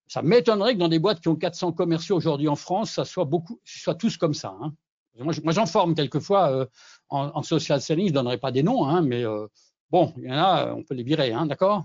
[0.07, 3.25] ça m'étonnerait que dans des boîtes qui ont 400 commerciaux aujourd'hui en France, ça soit
[3.25, 4.57] beaucoup, soit tous comme ça.
[4.62, 4.73] Hein.
[5.19, 6.66] Moi, j'en forme quelquefois euh,
[7.09, 9.47] en, social selling, je donnerai pas des noms, hein, mais euh,
[9.90, 11.85] bon, il y en a, on peut les virer, hein, d'accord?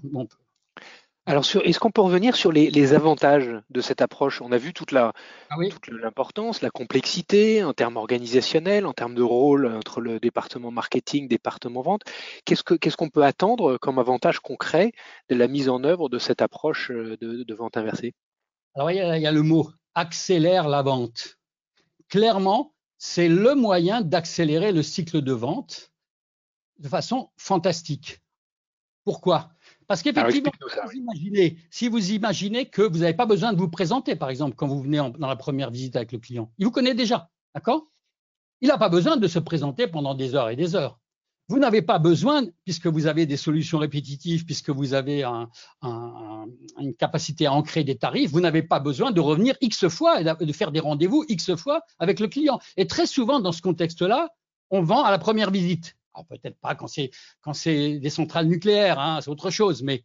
[1.28, 4.42] Alors, est-ce qu'on peut revenir sur les, avantages de cette approche?
[4.42, 5.14] On a vu toute la
[5.52, 5.56] ah
[5.90, 11.84] l'importance, la complexité en termes organisationnels, en termes de rôle entre le département marketing, département
[11.84, 12.02] vente.
[12.46, 14.94] Qu'est-ce qu'on peut attendre comme avantage concret
[15.30, 18.16] de la mise en œuvre de cette approche euh, de, vente inversée?
[18.74, 21.38] Alors, il y, a, il y a le mot accélère la vente.
[22.10, 25.92] Clairement, c'est le moyen d'accélérer le cycle de vente
[26.80, 28.22] de façon fantastique.
[29.04, 29.52] Pourquoi?
[29.92, 30.52] Parce qu'effectivement,
[31.70, 34.82] si vous imaginez que vous n'avez pas besoin de vous présenter, par exemple, quand vous
[34.82, 37.92] venez dans la première visite avec le client, il vous connaît déjà, d'accord?
[38.62, 40.98] Il n'a pas besoin de se présenter pendant des heures et des heures.
[41.50, 45.50] Vous n'avez pas besoin, puisque vous avez des solutions répétitives, puisque vous avez un,
[45.82, 46.46] un,
[46.80, 50.24] une capacité à ancrer des tarifs, vous n'avez pas besoin de revenir X fois et
[50.24, 52.62] de faire des rendez-vous X fois avec le client.
[52.78, 54.30] Et très souvent, dans ce contexte-là,
[54.70, 55.98] on vend à la première visite.
[56.30, 59.84] Peut-être pas quand c'est quand c'est des centrales nucléaires, hein, c'est autre chose.
[59.84, 60.04] Mais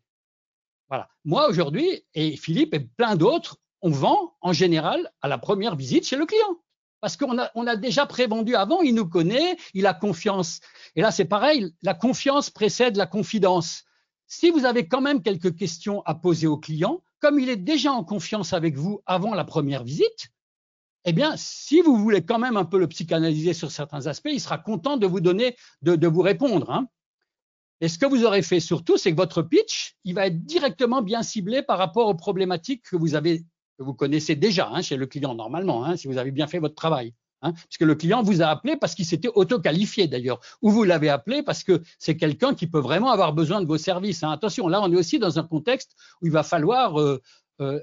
[0.88, 1.08] voilà.
[1.24, 6.06] Moi aujourd'hui et Philippe et plein d'autres, on vend en général à la première visite
[6.06, 6.58] chez le client.
[7.00, 10.60] Parce qu'on a, on a déjà prévendu avant, il nous connaît, il a confiance.
[10.94, 13.84] Et là, c'est pareil, la confiance précède la confidence.
[14.26, 17.92] Si vous avez quand même quelques questions à poser au client, comme il est déjà
[17.92, 20.28] en confiance avec vous avant la première visite,
[21.08, 24.40] eh bien, si vous voulez quand même un peu le psychanalyser sur certains aspects, il
[24.40, 26.68] sera content de vous donner, de, vous répondre.
[26.70, 26.88] Hein.
[27.80, 31.02] Et ce que vous aurez fait surtout, c'est que votre pitch, il va être directement
[31.02, 33.44] bien ciblé par rapport aux problématiques que vous avez,
[33.78, 36.58] que vous connaissez déjà hein, chez le client normalement, hein, si vous avez bien fait
[36.58, 37.14] votre travail.
[37.68, 41.44] Puisque le client vous a appelé parce qu'il s'était auto-qualifié d'ailleurs, ou vous l'avez appelé
[41.44, 44.24] parce que c'est quelqu'un qui peut vraiment avoir besoin de vos services.
[44.24, 47.22] Attention, là on est aussi dans un contexte où il va falloir euh,
[47.60, 47.78] euh,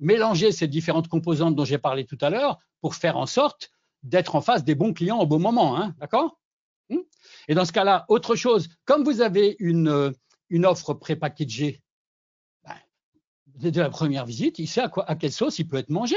[0.00, 3.70] mélanger ces différentes composantes dont j'ai parlé tout à l'heure pour faire en sorte
[4.02, 5.76] d'être en face des bons clients au bon moment.
[5.76, 6.40] Hein, D'accord?
[6.88, 7.00] Hmm?
[7.48, 10.12] Et dans ce cas-là, autre chose, comme vous avez une,
[10.48, 11.82] une offre prépackagée,
[12.64, 12.74] ben,
[13.46, 16.16] dès la première visite, il sait à, quelle sauce il peut être mangé.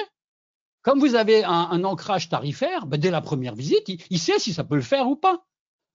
[0.82, 4.64] Comme vous avez un, ancrage tarifaire, ben, dès la première visite, il, sait si ça
[4.64, 5.46] peut le faire ou pas.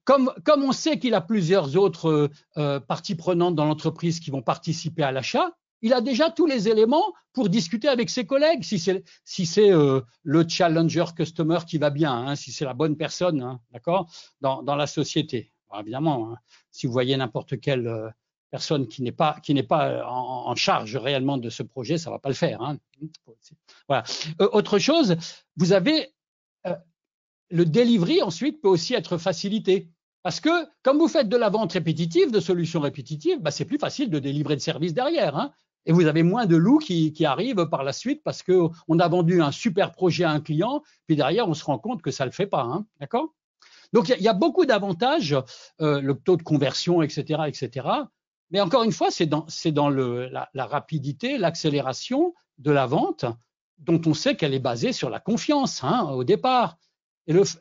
[0.04, 5.02] Comme, on sait qu'il a plusieurs autres euh, parties prenantes dans l'entreprise qui vont participer
[5.02, 9.04] à l'achat, il a déjà tous les éléments pour discuter avec ses collègues, si c'est
[9.24, 13.42] si c'est euh, le challenger customer qui va bien, hein, si c'est la bonne personne,
[13.42, 14.10] hein, d'accord,
[14.40, 15.52] dans, la société.
[15.78, 16.36] évidemment, hein,
[16.70, 18.08] si vous voyez n'importe quel euh,
[18.50, 22.18] personne qui n'est pas, qui n'est pas en, charge réellement de ce projet, ça va
[22.18, 22.60] pas le faire.
[23.86, 24.04] Voilà.
[24.40, 25.16] Euh, autre chose,
[25.56, 26.12] vous avez
[26.66, 26.74] euh,
[27.50, 29.88] le delivery ensuite peut aussi être facilité.
[30.22, 30.50] Parce que
[30.82, 34.18] comme vous faites de la vente répétitive, de solutions répétitives, bah, c'est plus facile de
[34.18, 35.50] délivrer de services derrière.
[35.86, 39.40] Et vous avez moins de loups qui, arrivent par la suite parce qu'on a vendu
[39.40, 42.30] un super projet à un client, puis derrière, on se rend compte que ça ne
[42.30, 42.62] le fait pas.
[42.62, 42.86] Hein.
[43.00, 43.34] D'accord?
[43.92, 45.34] Donc, il y, a beaucoup d'avantages,
[45.80, 47.42] euh, le taux de conversion, etc..
[48.50, 49.46] Mais encore une fois, c'est dans,
[49.88, 53.24] la, rapidité, l'accélération de la vente
[53.78, 56.76] dont on sait qu'elle est basée sur la confiance hein, au départ.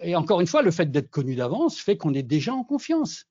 [0.01, 3.25] Et, encore une fois, le fait d'être connu d'avance fait qu'on est déjà en confiance.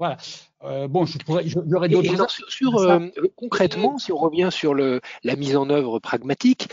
[0.00, 0.16] Voilà.
[0.62, 2.30] Euh, bon, je pourrais, j'aurais d'autres.
[2.30, 6.68] Sur, sur euh, concrètement, si on revient sur le, la mise en œuvre pragmatique,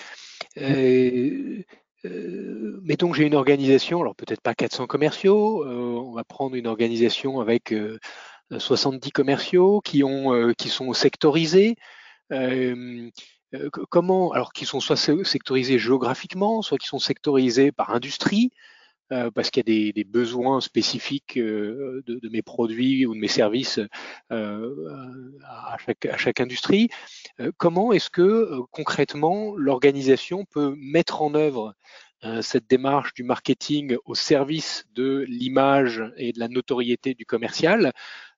[0.58, 1.62] euh,
[2.84, 7.42] mettons que j'ai une organisation, alors peut-être pas 400 commerciaux, on va prendre une organisation
[7.42, 7.76] avec
[8.58, 11.76] 70 commerciaux qui ont, qui sont sectorisés.
[13.90, 18.54] comment, alors qui sont soit sectorisés géographiquement, soit qui sont sectorisés par industrie,
[19.14, 23.30] euh, parce qu'il y a des, besoins spécifiques euh, de, mes produits ou de mes
[23.30, 23.80] services
[24.34, 25.78] euh, à,
[26.18, 26.90] chaque, industrie.
[27.56, 31.74] comment est-ce que concrètement l'organisation peut mettre en œuvre
[32.42, 37.94] cette démarche du marketing au service de l'image et de la notoriété du commercial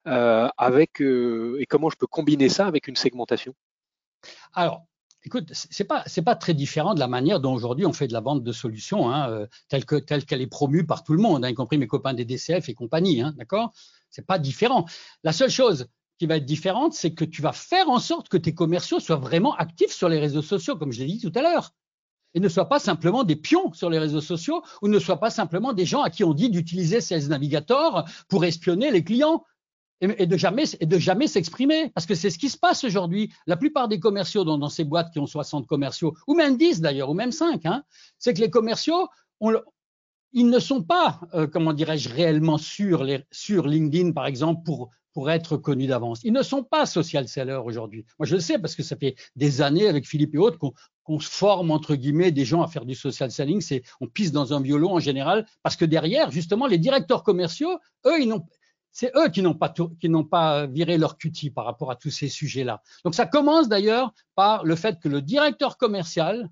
[0.05, 3.53] avec et comment je peux combiner ça avec une segmentation?
[4.53, 4.85] Alors,
[5.23, 8.21] Écoute, c'est pas pas très différent de la manière dont aujourd'hui on fait de la
[8.21, 11.43] vente de solutions, hein, euh, telle que telle qu'elle est promue par tout le monde,
[11.43, 13.73] hein, y compris mes copains des DCF et compagnie, hein, d'accord?
[14.27, 14.85] Pas différent.
[15.23, 18.37] La seule chose qui va être différente, c'est que tu vas faire en sorte que
[18.37, 21.41] tes commerciaux soient vraiment actifs sur les réseaux sociaux, comme je l'ai dit tout à
[21.41, 21.71] l'heure,
[22.33, 25.29] et ne soient pas simplement des pions sur les réseaux sociaux, ou ne soient pas
[25.31, 29.43] simplement des gens à qui on dit d'utiliser Sales Navigator pour espionner les clients
[30.01, 33.31] et, de jamais et de jamais s'exprimer parce que c'est ce qui se passe aujourd'hui.
[33.47, 37.09] La plupart des commerciaux dans, ces boîtes qui ont 60 commerciaux ou même 10 d'ailleurs
[37.09, 37.83] ou même 5, hein,
[38.17, 39.07] c'est que les commerciaux
[40.31, 44.91] ils ne sont pas, euh, comment dirais-je, réellement sur, les, sur LinkedIn, par exemple, pour,
[45.13, 46.21] pour être connus d'avance.
[46.23, 48.05] Ils ne sont pas social sellers aujourd'hui.
[48.19, 50.59] Moi, je le sais parce que ça fait des années avec Philippe et autres
[51.03, 53.61] qu'on se forme, entre guillemets, des gens à faire du social selling.
[53.61, 57.79] C'est, on pisse dans un violon en général parce que derrière, justement, les directeurs commerciaux,
[58.05, 58.45] eux, ils n'ont,
[58.91, 62.81] c'est eux qui n'ont pas, viré leur cutie par rapport à tous ces sujets-là.
[63.03, 66.49] Donc ça commence d'ailleurs par le fait que le directeur commercial,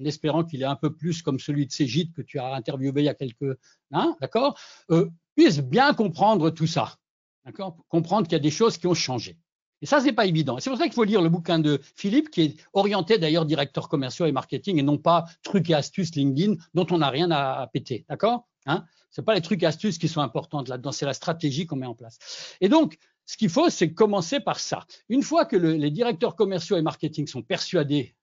[0.00, 3.02] en espérant qu'il est un peu plus comme celui de Ségide que tu as interviewé
[3.02, 3.58] il y a quelques,
[3.92, 4.58] hein, d'accord,
[4.90, 6.96] euh, puisse bien comprendre tout ça,
[7.44, 9.36] d'accord, comprendre qu'il y a des choses qui ont changé.
[9.84, 10.58] Et ça, c'est pas évident.
[10.60, 13.90] C'est pour ça qu'il faut lire le bouquin de Philippe, qui est orienté d'ailleurs directeur
[13.90, 17.68] commercial et marketing, et non pas trucs et astuces LinkedIn dont on n'a rien à,
[17.70, 21.66] péter, d'accord hein ce pas les trucs astuces qui sont importantes là-dedans, c'est la stratégie
[21.66, 22.18] qu'on met en place.
[22.60, 24.86] Et donc, ce qu'il faut, c'est commencer par ça.
[25.08, 28.16] Une fois que le, les directeurs commerciaux et marketing sont persuadés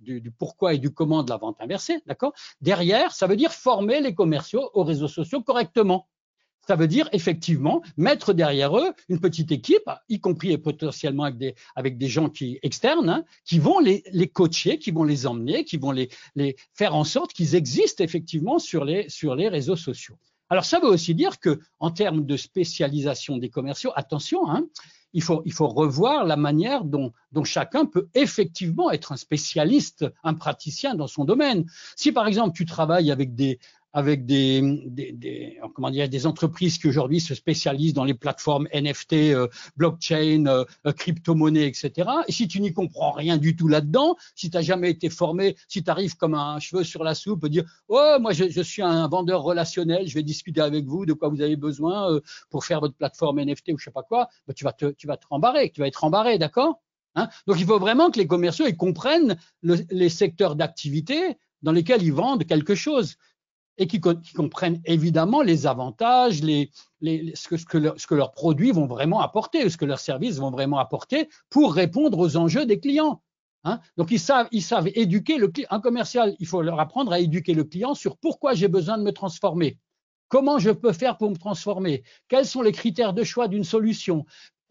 [0.00, 2.32] du, du, pourquoi et du comment de la vente inversée, d'accord?
[2.60, 6.08] Derrière, ça veut dire former les commerciaux aux réseaux sociaux correctement.
[6.66, 11.24] Ça veut dire effectivement mettre derrière eux une petite équipe, y compris et potentiellement
[11.76, 15.76] avec des, gens qui externes, hein, qui vont les, coacher, qui vont les emmener, qui
[15.76, 16.08] vont les,
[16.72, 19.08] faire en sorte qu'ils existent effectivement sur les,
[19.48, 20.16] réseaux sociaux.
[20.48, 24.66] Alors ça veut aussi dire que en termes de spécialisation des commerciaux, attention, hein,
[25.12, 30.04] il faut, il faut revoir la manière dont, dont chacun peut effectivement être un spécialiste,
[30.22, 31.64] un praticien dans son domaine.
[31.96, 33.58] Si par exemple tu travailles avec des,
[33.94, 39.12] avec des, des, comment dire, des entreprises qui aujourd'hui se spécialisent dans les plateformes NFT,
[39.12, 42.10] euh, blockchain, euh, euh, crypto-monnaie, etc.
[42.26, 45.56] Et si tu n'y comprends rien du tout là-dedans, si tu n'as jamais été formé,
[45.68, 49.06] si tu arrives comme un cheveu sur la soupe, dire oh moi je, suis un
[49.08, 52.80] vendeur relationnel, je vais discuter avec vous de quoi vous avez besoin euh, pour faire
[52.80, 55.26] votre plateforme NFT ou je sais pas quoi, bah, tu vas te tu vas te
[55.28, 56.82] rembarrer, tu vas être embarré, d'accord
[57.16, 61.72] Hein Donc il faut vraiment que les commerciaux ils comprennent le, les secteurs d'activité dans
[61.72, 63.16] lesquels ils vendent quelque chose
[63.78, 69.84] et qui, comprennent évidemment les avantages, ce, que leurs produits vont vraiment apporter, ce que
[69.84, 73.22] leurs services vont vraiment apporter pour répondre aux enjeux des clients.
[73.64, 75.68] Hein Donc ils savent, ils savent éduquer le client.
[75.70, 79.02] Un commercial, il faut leur apprendre à éduquer le client sur pourquoi j'ai besoin de
[79.02, 79.78] me transformer.
[80.28, 84.24] Comment je peux faire pour me transformer Quels sont les critères de choix d'une solution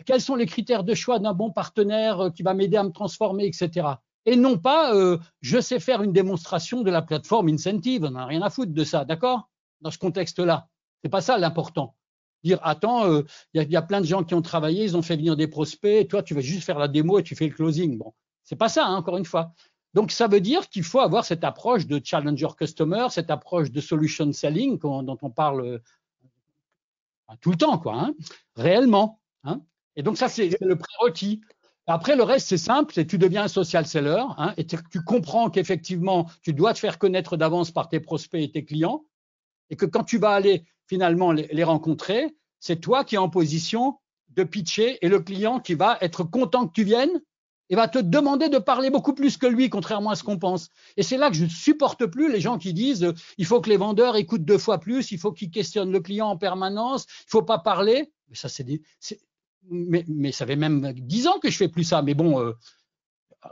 [0.05, 2.91] Quels sont les critères de choix d'un bon partenaire euh, qui va m'aider à me
[2.91, 8.03] transformer, etc et non pas euh, je sais faire une démonstration de la plateforme incentive.
[8.05, 9.49] On n'a rien à foutre de ça, d'accord?
[9.81, 10.67] Dans ce contexte-là.
[11.03, 11.95] C'est pas ça l'important.
[12.43, 15.01] Dire attends, il euh, y, y, a plein de gens qui ont travaillé, ils ont
[15.01, 17.53] fait venir des prospects, toi tu vas juste faire la démo et tu fais le
[17.53, 17.97] closing.
[17.97, 19.53] Bon, c'est pas ça, hein, encore une fois.
[19.93, 23.79] Donc ça veut dire qu'il faut avoir cette approche de challenger customer, cette approche de
[23.79, 25.79] solution selling dont on parle euh,
[27.41, 28.13] tout le temps, quoi, hein,
[28.55, 29.21] réellement.
[29.43, 29.62] Hein
[29.95, 31.41] et donc ça, c'est le prérequis.
[31.86, 35.50] Après, le reste, c'est simple, c'est tu deviens un social seller hein, et tu comprends
[35.50, 39.04] qu'effectivement, tu dois te faire connaître d'avance par tes prospects et tes clients
[39.69, 43.98] et que quand tu vas aller finalement les, rencontrer, c'est toi qui es en position
[44.30, 47.22] de pitcher et le client qui va être content que tu viennes
[47.69, 50.69] et va te demander de parler beaucoup plus que lui, contrairement à ce qu'on pense.
[50.96, 53.62] Et c'est là que je ne supporte plus les gens qui disent euh, il faut
[53.62, 57.06] que les vendeurs écoutent deux fois plus, il faut qu'ils questionnent le client en permanence,
[57.10, 58.12] il ne faut pas parler.
[58.30, 59.19] Mais c'est
[59.69, 62.02] mais, mais, ça fait même dix ans que je fais plus ça.
[62.02, 62.54] Mais bon, euh,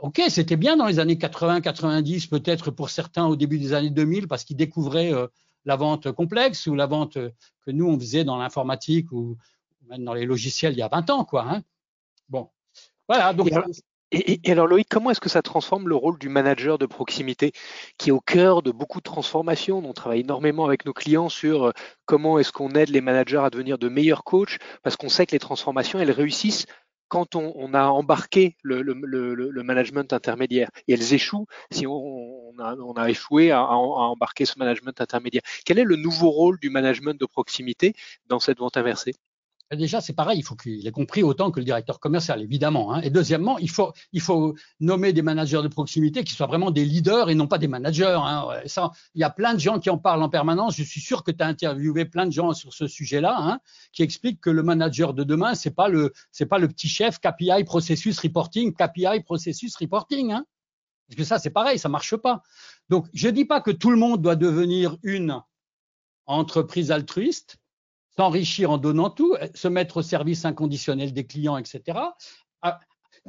[0.00, 3.90] ok, c'était bien dans les années 80, 90, peut-être pour certains au début des années
[3.90, 5.26] 2000, parce qu'ils découvraient euh,
[5.64, 9.36] la vente complexe ou la vente que nous on faisait dans l'informatique ou
[9.88, 11.46] même dans les logiciels il y a 20 ans, quoi.
[11.48, 11.62] Hein.
[12.28, 12.50] Bon,
[13.08, 13.32] voilà.
[13.32, 13.50] Donc,
[14.12, 17.52] et, alors Loïc, comment est-ce que ça transforme le rôle du manager de proximité
[17.98, 21.64] qui est au cœur de beaucoup de transformations On travaille énormément avec nos clients sur
[21.64, 21.72] euh,
[22.04, 24.58] comment est-ce qu'on aide les managers à devenir de meilleurs coachs?
[24.82, 26.66] Parce qu'on sait que les transformations, elles réussissent
[27.08, 28.82] quand on, a embarqué le,
[29.62, 30.70] management intermédiaire.
[30.88, 35.42] Et elles échouent si on, a, échoué à, embarquer ce management intermédiaire.
[35.66, 37.92] Quel est le nouveau rôle du management de proximité
[38.28, 39.14] dans cette vente inversée?
[39.76, 42.92] Déjà, c'est pareil, il faut qu'il ait compris autant que le directeur commercial, évidemment.
[42.92, 43.00] Hein.
[43.02, 47.34] Et deuxièmement, il faut, nommer des managers de proximité qui soient vraiment des leaders et
[47.34, 48.18] non pas des managers.
[48.18, 48.48] Hein.
[49.14, 50.76] Il y a plein de gens qui en parlent en permanence.
[50.76, 53.60] Je suis sûr que tu as interviewé plein de gens sur ce sujet-là, hein,
[53.92, 55.88] qui expliquent que le manager de demain, c'est pas
[56.50, 60.34] pas le petit chef KPI processus reporting, KPI processus reporting.
[61.08, 62.42] Parce que ça, c'est pareil, ça marche pas.
[62.88, 65.40] Donc, je dis pas que tout le monde doit devenir une
[66.26, 67.58] entreprise altruiste
[68.16, 71.98] s'enrichir en donnant tout, se mettre au service inconditionnel des clients, etc.
[72.62, 72.80] Ah,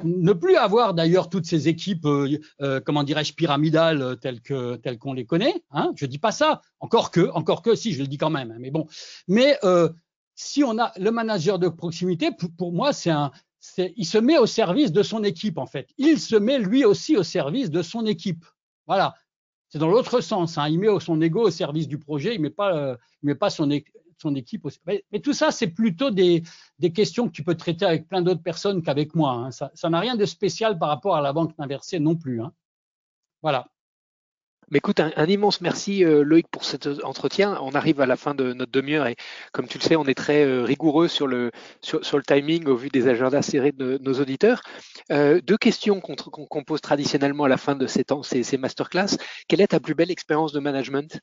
[0.02, 4.76] ne plus avoir d'ailleurs toutes ces équipes, euh, euh, comment dirais-je, pyramidales euh, telles que
[4.96, 5.62] qu'on les connaît.
[5.70, 8.50] Hein, je dis pas ça, encore que, encore que, si je le dis quand même.
[8.50, 8.86] Hein, mais bon,
[9.28, 9.58] mais
[10.36, 13.30] si on a le manager de proximité, pour, moi, c'est un,
[13.78, 15.88] il se met au service de son équipe en fait.
[15.96, 18.44] Il se met lui aussi au service de son équipe.
[18.86, 19.14] Voilà.
[19.68, 20.58] C'est dans l'autre sens.
[20.58, 20.68] Hein.
[20.68, 22.34] Il met son ego au service du projet.
[22.34, 23.70] Il met pas, il met pas son,
[24.34, 24.78] équipe aussi.
[24.86, 26.42] Mais, tout ça, c'est plutôt des,
[26.94, 29.32] questions que tu peux traiter avec plein d'autres personnes qu'avec moi.
[29.32, 29.50] Hein.
[29.50, 32.40] Ça n'a rien de spécial par rapport à la banque inversée non plus.
[32.40, 32.52] Hein.
[33.42, 33.66] Voilà.
[34.70, 37.58] Mais écoute, un, immense merci euh, Loïc pour cet entretien.
[37.60, 39.16] On arrive à la fin de notre demi-heure et
[39.52, 41.50] comme tu le sais, on est très euh, rigoureux sur le,
[42.26, 44.62] timing au vu des agendas serrés de nos auditeurs.
[45.12, 49.16] Euh, deux questions qu'on pose traditionnellement à la fin de ces, temps, ces masterclass.
[49.48, 51.20] Quelle est ta plus belle expérience de management?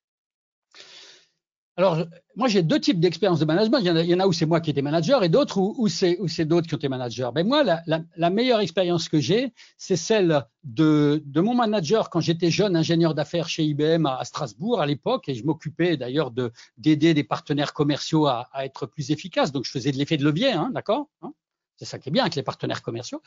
[1.82, 3.80] Alors, moi, j'ai deux types d'expériences de management.
[3.80, 6.68] Il y, en a, où c'est moi qui étais manager et d'autres où, c'est, d'autres
[6.68, 7.30] qui ont été managers.
[7.34, 12.76] Ben moi, la, meilleure expérience que j'ai, c'est celle de, mon manager quand j'étais jeune
[12.76, 16.32] ingénieur d'affaires chez IBM à, Strasbourg à l'époque et je m'occupais d'ailleurs
[16.78, 19.52] d'aider des partenaires commerciaux à, être plus efficaces.
[19.52, 21.34] Donc, je faisais de l'effet de levier, hein, d'accord hein.
[21.78, 23.24] c'est ça qui est bien avec les partenaires commerciaux.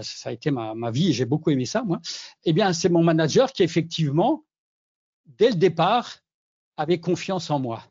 [0.00, 2.02] Ça a été ma, ma vie et j'ai beaucoup aimé ça, moi.
[2.44, 4.44] Eh bien, c'est mon manager qui, effectivement,
[5.38, 6.25] dès le départ,
[6.76, 7.82] avait confiance en moi.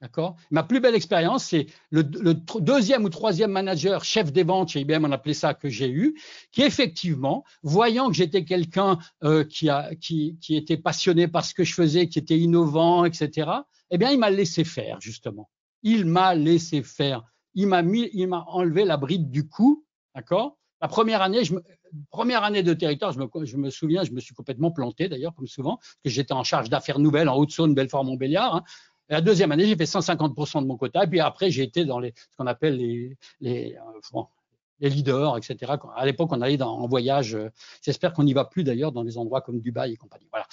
[0.00, 0.36] D'accord?
[0.52, 2.04] Ma plus belle expérience, c'est le,
[2.60, 6.16] deuxième ou troisième manager, chef des ventes chez IBM, on appelait ça, que j'ai eu,
[6.52, 9.68] qui effectivement, voyant que j'étais quelqu'un euh, qui,
[10.00, 13.50] qui, qui était passionné par ce que je faisais, qui était innovant, etc.,
[13.90, 15.50] eh bien, il m'a laissé faire, justement.
[15.82, 17.24] Il m'a laissé faire.
[17.54, 20.58] Il m'a mis, il m'a enlevé la bride du cou, d'accord?
[20.80, 21.42] La première année,
[22.10, 25.76] première année de territoire, je me, souviens, je me suis complètement planté d'ailleurs, comme souvent,
[25.76, 28.56] parce que j'étais en charge d'affaires nouvelles en Haute-Saône, Belfort-Montbéliard.
[28.56, 28.62] Hein.
[29.08, 31.04] la deuxième année, j'ai fait 150% de mon quota.
[31.04, 33.76] Et puis après, j'ai été dans ce qu'on appelle les,
[34.14, 34.22] euh,
[34.80, 35.72] leaders, etc.
[35.96, 37.34] À l'époque, on allait en voyage.
[37.34, 37.50] Euh,
[37.82, 40.28] j'espère qu'on n'y va plus d'ailleurs dans des endroits comme Dubaï et compagnie.
[40.30, 40.46] Voilà.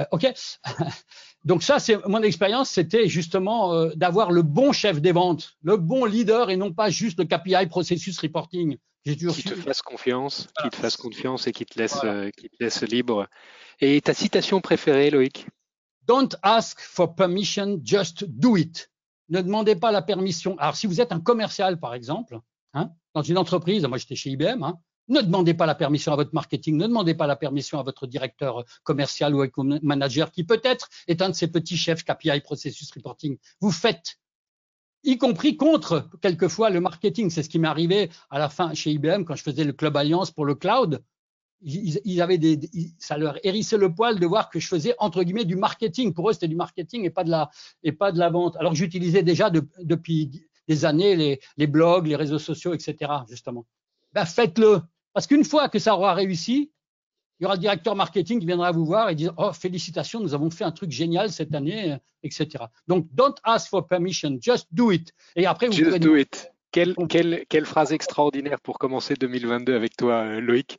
[0.00, 0.32] Euh, ok.
[1.44, 5.76] Donc ça, c'est mon expérience, c'était justement euh, d'avoir le bon chef des ventes, le
[5.76, 8.76] bon leader et non pas juste le KPI processus reporting.
[9.04, 12.00] Qui te fasse confiance, qui te fasse confiance et qui te laisse,
[12.36, 13.26] qui te laisse libre.
[13.80, 15.46] Et ta citation préférée, Loïc?
[16.06, 18.90] Don't ask for permission, just do it.
[19.30, 20.58] Ne demandez pas la permission.
[20.58, 22.38] Alors, si vous êtes un commercial, par exemple,
[22.74, 26.16] Hein, dans une entreprise, moi j'étais chez IBM, hein, ne demandez pas la permission à
[26.16, 29.44] votre marketing, ne demandez pas la permission à votre directeur commercial ou
[29.82, 33.38] manager qui peut-être est un de ces petits chefs KPI Processus Reporting.
[33.60, 34.18] Vous faites,
[35.04, 37.30] y compris contre quelquefois le marketing.
[37.30, 39.96] C'est ce qui m'est arrivé à la fin chez IBM quand je faisais le Club
[39.96, 41.02] Alliance pour le cloud.
[41.60, 42.60] Ils, avaient des,
[43.00, 46.14] ça leur hérissait le poil de voir que je faisais entre guillemets du marketing.
[46.14, 47.50] Pour eux, c'était du marketing et pas de la
[47.82, 48.56] et pas de la vente.
[48.56, 50.30] Alors j'utilisais déjà depuis
[50.68, 53.10] des années les, blogs, les réseaux sociaux, etc.
[53.28, 53.66] Justement.
[54.12, 54.82] Ben, faites-le.
[55.12, 56.70] Parce qu'une fois que ça aura réussi,
[57.40, 60.34] il y aura le directeur marketing qui viendra vous voir et dire Oh, félicitations, nous
[60.34, 62.64] avons fait un truc génial cette année, etc.
[62.88, 65.12] Donc, don't ask for permission, just do it.
[65.36, 66.50] Et après, vous just do it.
[66.72, 70.78] Quelle, quelle, quelle, phrase extraordinaire pour commencer 2022 avec toi, Loïc.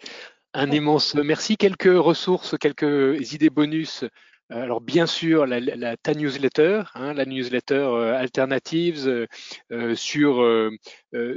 [0.54, 1.58] Un immense merci.
[1.58, 4.10] Quelques ressources, quelques idées bonus euh,
[4.50, 9.28] alors bien sûr, la, la, ta newsletter, hein, la newsletter euh, Alternatives
[9.72, 10.44] euh, sur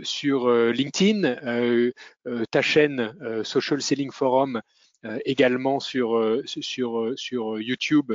[0.03, 1.37] sur LinkedIn,
[2.51, 4.63] ta chaîne Social Selling Forum
[5.25, 8.13] également sur sur sur YouTube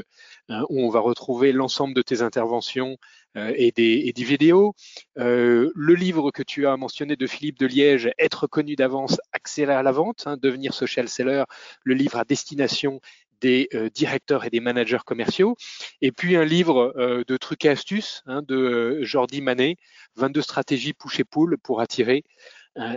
[0.49, 2.97] hein, où on va retrouver l'ensemble de tes interventions
[3.35, 4.73] et des, et des vidéos.
[5.15, 9.91] le livre que tu as mentionné de Philippe de Liège, Être connu d'avance, accélérer la
[9.91, 11.43] vente, hein, devenir social seller,
[11.83, 12.99] le livre à destination
[13.41, 15.55] des euh, directeurs et des managers commerciaux.
[16.01, 19.77] Et puis un livre euh, de trucs et astuces hein, de euh, Jordi Manet,
[20.15, 22.23] 22 stratégies push et pull pour attirer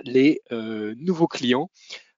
[0.04, 1.70] les nouveaux clients.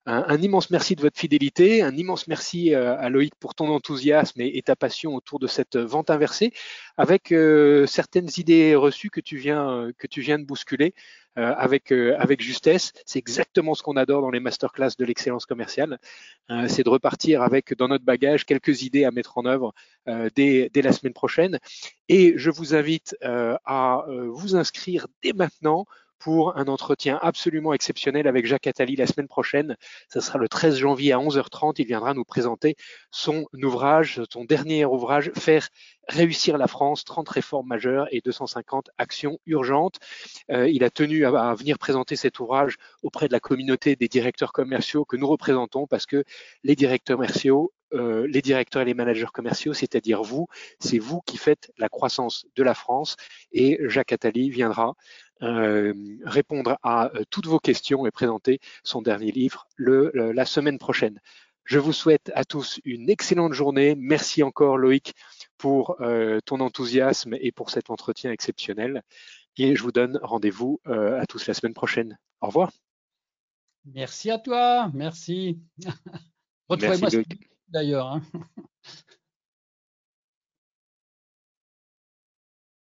[0.04, 4.60] Un, immense merci de votre fidélité, un immense merci à Loïc pour ton enthousiasme et,
[4.62, 6.52] ta passion autour de cette vente inversée,
[6.96, 7.32] avec
[7.86, 10.92] certaines idées reçues que tu viens que tu viens de bousculer.
[11.38, 12.92] Euh, avec, euh, avec justesse.
[13.06, 15.98] C'est exactement ce qu'on adore dans les masterclass de l'excellence commerciale.
[16.50, 19.72] Euh, c'est de repartir avec dans notre bagage quelques idées à mettre en œuvre
[20.34, 21.58] dès, dès la semaine prochaine.
[22.10, 25.86] Et je vous invite à vous inscrire dès maintenant
[26.22, 29.76] pour un entretien absolument exceptionnel avec Jacques Attali la semaine prochaine.
[30.08, 31.74] Ce sera le 13 janvier à 11h30.
[31.78, 32.76] Il viendra nous présenter
[33.10, 35.68] son ouvrage, son dernier ouvrage, Faire
[36.08, 39.98] réussir la France, 30 réformes majeures et 250 actions urgentes.
[40.52, 44.52] Euh, il a tenu à, venir présenter cet ouvrage auprès de la communauté des directeurs
[44.52, 46.22] commerciaux que nous représentons parce que
[46.62, 50.46] les directeurs commerciaux euh, les directeurs et les managers commerciaux, c'est-à-dire vous,
[50.78, 53.16] c'est vous qui faites la croissance de la France
[53.52, 54.94] et Jacques Attali viendra
[55.42, 55.92] euh,
[56.24, 61.20] répondre à euh, toutes vos questions et présenter son dernier livre le, la semaine prochaine.
[61.64, 63.94] Je vous souhaite à tous une excellente journée.
[63.96, 65.14] Merci encore Loïc
[65.58, 69.02] pour euh, ton enthousiasme et pour cet entretien exceptionnel.
[69.56, 72.18] Et je vous donne rendez-vous à tous la semaine prochaine.
[72.40, 72.72] Au revoir.
[73.84, 74.90] Merci à toi.
[74.94, 75.60] Merci.
[76.68, 77.10] Retrouvez-moi
[77.68, 78.06] d'ailleurs.
[78.06, 78.22] Hein.